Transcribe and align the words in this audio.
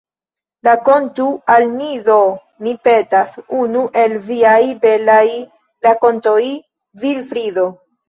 Rakontu 0.67 1.27
al 1.55 1.65
ni 1.73 1.89
do, 2.07 2.15
mi 2.65 2.73
petas, 2.89 3.35
unu 3.61 3.85
el 4.07 4.19
viaj 4.33 4.59
belaj 4.89 5.25
rakontoj, 5.91 6.45
Vilfrido. 7.07 7.73